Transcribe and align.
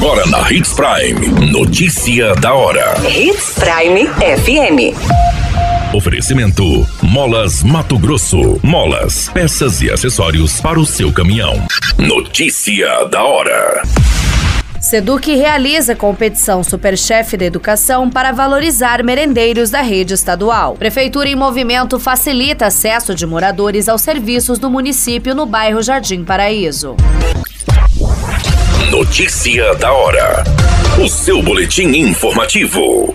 Agora 0.00 0.24
na 0.28 0.48
Hits 0.52 0.74
Prime. 0.74 1.50
Notícia 1.50 2.32
da 2.36 2.54
hora. 2.54 2.94
Hits 3.04 3.54
Prime 3.58 4.06
FM. 4.06 4.94
Oferecimento: 5.92 6.86
Molas 7.02 7.64
Mato 7.64 7.98
Grosso. 7.98 8.60
Molas, 8.62 9.28
peças 9.30 9.82
e 9.82 9.90
acessórios 9.90 10.60
para 10.60 10.78
o 10.78 10.86
seu 10.86 11.12
caminhão. 11.12 11.66
Notícia 11.98 13.06
da 13.06 13.24
hora. 13.24 13.82
Seduc 14.80 15.34
realiza 15.34 15.96
competição 15.96 16.62
Superchef 16.62 17.36
da 17.36 17.46
Educação 17.46 18.08
para 18.08 18.30
valorizar 18.30 19.02
merendeiros 19.02 19.68
da 19.68 19.80
rede 19.80 20.14
estadual. 20.14 20.74
Prefeitura 20.74 21.28
em 21.28 21.34
Movimento 21.34 21.98
facilita 21.98 22.66
acesso 22.66 23.16
de 23.16 23.26
moradores 23.26 23.88
aos 23.88 24.02
serviços 24.02 24.60
do 24.60 24.70
município 24.70 25.34
no 25.34 25.44
bairro 25.44 25.82
Jardim 25.82 26.22
Paraíso. 26.22 26.94
Notícia 28.90 29.74
da 29.74 29.92
hora. 29.92 30.42
O 30.98 31.06
seu 31.08 31.42
boletim 31.42 31.88
informativo. 31.88 33.14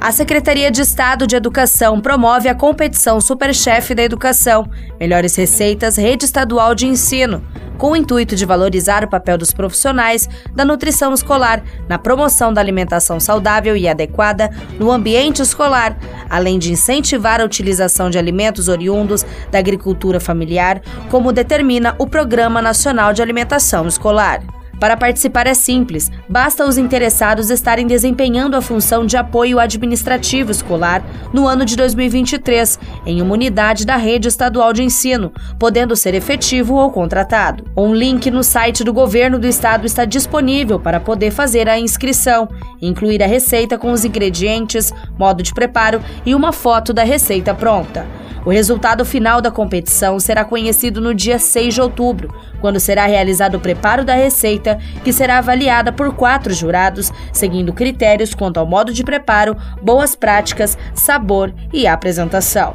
A 0.00 0.12
Secretaria 0.12 0.70
de 0.70 0.82
Estado 0.82 1.26
de 1.26 1.34
Educação 1.34 2.00
promove 2.00 2.48
a 2.48 2.54
competição 2.54 3.20
Superchef 3.20 3.92
da 3.92 4.04
Educação, 4.04 4.70
Melhores 5.00 5.34
Receitas 5.34 5.96
Rede 5.96 6.26
Estadual 6.26 6.76
de 6.76 6.86
Ensino, 6.86 7.42
com 7.76 7.90
o 7.90 7.96
intuito 7.96 8.36
de 8.36 8.46
valorizar 8.46 9.02
o 9.02 9.10
papel 9.10 9.36
dos 9.36 9.50
profissionais 9.50 10.28
da 10.54 10.64
nutrição 10.64 11.12
escolar 11.12 11.60
na 11.88 11.98
promoção 11.98 12.52
da 12.52 12.60
alimentação 12.60 13.18
saudável 13.18 13.76
e 13.76 13.88
adequada 13.88 14.48
no 14.78 14.92
ambiente 14.92 15.42
escolar, 15.42 15.98
além 16.30 16.56
de 16.56 16.70
incentivar 16.70 17.40
a 17.40 17.44
utilização 17.44 18.10
de 18.10 18.16
alimentos 18.16 18.68
oriundos 18.68 19.26
da 19.50 19.58
agricultura 19.58 20.20
familiar, 20.20 20.80
como 21.10 21.32
determina 21.32 21.96
o 21.98 22.06
Programa 22.06 22.62
Nacional 22.62 23.12
de 23.12 23.20
Alimentação 23.20 23.88
Escolar. 23.88 24.59
Para 24.80 24.96
participar 24.96 25.46
é 25.46 25.52
simples, 25.52 26.10
basta 26.26 26.64
os 26.66 26.78
interessados 26.78 27.50
estarem 27.50 27.86
desempenhando 27.86 28.56
a 28.56 28.62
função 28.62 29.04
de 29.04 29.14
apoio 29.14 29.58
administrativo 29.58 30.50
escolar 30.50 31.04
no 31.34 31.46
ano 31.46 31.66
de 31.66 31.76
2023 31.76 32.78
em 33.04 33.20
uma 33.20 33.34
unidade 33.34 33.84
da 33.84 33.96
rede 33.96 34.28
estadual 34.28 34.72
de 34.72 34.82
ensino, 34.82 35.34
podendo 35.58 35.94
ser 35.94 36.14
efetivo 36.14 36.76
ou 36.76 36.90
contratado. 36.90 37.64
Um 37.76 37.94
link 37.94 38.30
no 38.30 38.42
site 38.42 38.82
do 38.82 38.90
governo 38.90 39.38
do 39.38 39.46
estado 39.46 39.84
está 39.84 40.06
disponível 40.06 40.80
para 40.80 40.98
poder 40.98 41.30
fazer 41.30 41.68
a 41.68 41.78
inscrição, 41.78 42.48
incluir 42.80 43.22
a 43.22 43.26
receita 43.26 43.78
com 43.78 43.92
os 43.92 44.04
ingredientes, 44.04 44.92
modo 45.18 45.42
de 45.42 45.52
preparo 45.52 46.00
e 46.24 46.34
uma 46.34 46.52
foto 46.52 46.92
da 46.92 47.02
receita 47.02 47.54
pronta. 47.54 48.06
O 48.44 48.50
resultado 48.50 49.04
final 49.04 49.42
da 49.42 49.50
competição 49.50 50.18
será 50.18 50.44
conhecido 50.44 51.00
no 51.00 51.14
dia 51.14 51.38
6 51.38 51.74
de 51.74 51.80
outubro, 51.80 52.34
quando 52.60 52.80
será 52.80 53.04
realizado 53.04 53.56
o 53.56 53.60
preparo 53.60 54.04
da 54.04 54.14
receita, 54.14 54.78
que 55.04 55.12
será 55.12 55.38
avaliada 55.38 55.92
por 55.92 56.14
quatro 56.14 56.54
jurados, 56.54 57.12
seguindo 57.32 57.72
critérios 57.72 58.34
quanto 58.34 58.58
ao 58.58 58.66
modo 58.66 58.92
de 58.92 59.04
preparo, 59.04 59.56
boas 59.82 60.14
práticas, 60.14 60.78
sabor 60.94 61.52
e 61.72 61.86
apresentação. 61.86 62.74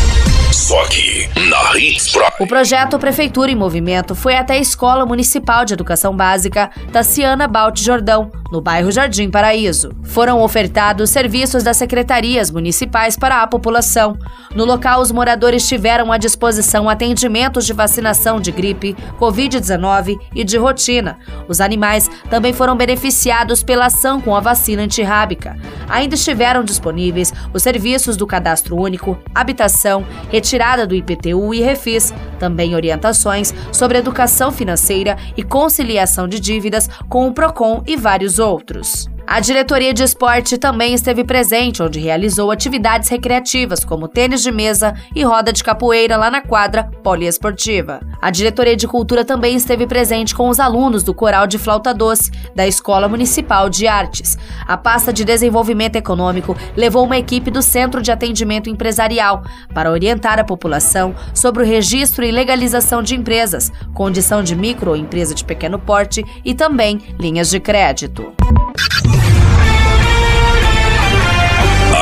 Só 0.51 0.83
aqui, 0.83 1.29
na 1.49 1.79
Hits 1.79 2.11
Prime. 2.11 2.27
O 2.39 2.45
projeto 2.45 2.99
Prefeitura 2.99 3.49
em 3.49 3.55
Movimento 3.55 4.13
foi 4.13 4.35
até 4.35 4.55
a 4.55 4.57
Escola 4.57 5.05
Municipal 5.05 5.63
de 5.63 5.73
Educação 5.73 6.13
Básica 6.13 6.69
Tassiana 6.91 7.47
Balt 7.47 7.79
Jordão, 7.79 8.29
no 8.51 8.59
bairro 8.61 8.91
Jardim 8.91 9.29
Paraíso. 9.29 9.93
Foram 10.03 10.41
ofertados 10.41 11.09
serviços 11.09 11.63
das 11.63 11.77
secretarias 11.77 12.51
municipais 12.51 13.15
para 13.15 13.41
a 13.41 13.47
população. 13.47 14.17
No 14.53 14.65
local, 14.65 15.01
os 15.01 15.11
moradores 15.11 15.67
tiveram 15.67 16.11
à 16.11 16.17
disposição 16.17 16.89
atendimentos 16.89 17.65
de 17.65 17.71
vacinação 17.71 18.41
de 18.41 18.51
gripe, 18.51 18.95
Covid-19 19.17 20.19
e 20.35 20.43
de 20.43 20.57
rotina. 20.57 21.17
Os 21.47 21.61
animais 21.61 22.09
também 22.29 22.51
foram 22.51 22.75
beneficiados 22.75 23.63
pela 23.63 23.85
ação 23.85 24.19
com 24.19 24.35
a 24.35 24.41
vacina 24.41 24.83
antirrábica. 24.83 25.55
Ainda 25.87 26.15
estiveram 26.15 26.63
disponíveis 26.63 27.33
os 27.53 27.63
serviços 27.63 28.17
do 28.17 28.27
Cadastro 28.27 28.75
Único, 28.75 29.17
Habitação, 29.33 30.05
retirada 30.29 30.85
do 30.85 30.95
IPTU 30.95 31.53
e 31.53 31.61
refis, 31.61 32.13
também 32.37 32.75
orientações 32.75 33.53
sobre 33.71 33.97
educação 33.97 34.51
financeira 34.51 35.17
e 35.37 35.43
conciliação 35.43 36.27
de 36.27 36.39
dívidas 36.39 36.89
com 37.07 37.27
o 37.27 37.33
PROCON 37.33 37.83
e 37.87 37.95
vários 37.95 38.39
outros. 38.41 39.07
A 39.31 39.39
diretoria 39.39 39.93
de 39.93 40.03
esporte 40.03 40.57
também 40.57 40.93
esteve 40.93 41.23
presente, 41.23 41.81
onde 41.81 42.01
realizou 42.01 42.51
atividades 42.51 43.07
recreativas 43.07 43.85
como 43.85 44.09
tênis 44.09 44.43
de 44.43 44.51
mesa 44.51 44.93
e 45.15 45.23
roda 45.23 45.53
de 45.53 45.63
capoeira 45.63 46.17
lá 46.17 46.29
na 46.29 46.41
quadra 46.41 46.83
poliesportiva. 47.01 48.01
A 48.21 48.29
diretoria 48.29 48.75
de 48.75 48.85
cultura 48.85 49.23
também 49.23 49.55
esteve 49.55 49.87
presente 49.87 50.35
com 50.35 50.49
os 50.49 50.59
alunos 50.59 51.01
do 51.01 51.13
Coral 51.13 51.47
de 51.47 51.57
Flauta 51.57 51.93
Doce 51.93 52.29
da 52.53 52.67
Escola 52.67 53.07
Municipal 53.07 53.69
de 53.69 53.87
Artes. 53.87 54.37
A 54.67 54.75
pasta 54.75 55.13
de 55.13 55.23
desenvolvimento 55.23 55.95
econômico 55.95 56.53
levou 56.75 57.05
uma 57.05 57.17
equipe 57.17 57.49
do 57.49 57.61
Centro 57.61 58.01
de 58.01 58.11
Atendimento 58.11 58.69
Empresarial 58.69 59.43
para 59.73 59.91
orientar 59.91 60.39
a 60.39 60.43
população 60.43 61.15
sobre 61.33 61.63
o 61.63 61.65
registro 61.65 62.25
e 62.25 62.31
legalização 62.31 63.01
de 63.01 63.15
empresas, 63.15 63.71
condição 63.93 64.43
de 64.43 64.57
micro 64.57 64.89
ou 64.89 64.97
empresa 64.97 65.33
de 65.33 65.45
pequeno 65.45 65.79
porte 65.79 66.21
e 66.43 66.53
também 66.53 66.99
linhas 67.17 67.49
de 67.49 67.61
crédito. 67.61 68.33